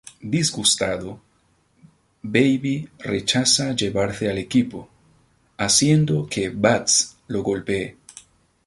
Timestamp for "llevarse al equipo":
3.75-4.89